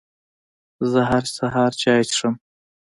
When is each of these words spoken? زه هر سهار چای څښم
زه 0.91 0.99
هر 1.09 1.23
سهار 1.35 1.71
چای 1.81 2.01
څښم 2.09 2.35